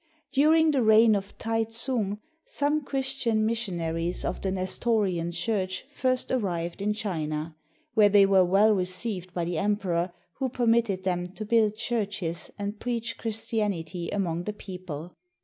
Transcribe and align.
During 0.31 0.71
the 0.71 0.81
reign 0.81 1.13
of 1.15 1.37
Tai 1.37 1.65
tsung, 1.65 2.17
some 2.47 2.81
Christian 2.83 3.45
mis 3.45 3.59
sionaries 3.59 4.25
of 4.25 4.41
the 4.41 4.51
Nestorian 4.51 5.31
Church 5.31 5.85
first 5.93 6.31
arrived 6.31 6.81
in 6.81 6.91
China, 6.93 7.55
where 7.93 8.09
they 8.09 8.25
were 8.25 8.43
well 8.43 8.73
received 8.73 9.31
by 9.35 9.45
the 9.45 9.59
emperor, 9.59 10.11
who 10.39 10.49
permitted 10.49 11.03
them 11.03 11.27
to 11.27 11.45
build 11.45 11.75
churches 11.75 12.49
and 12.57 12.79
preach 12.79 13.19
Chris 13.19 13.45
tianity 13.45 14.09
among 14.11 14.45
the 14.45 14.53
people. 14.53 15.13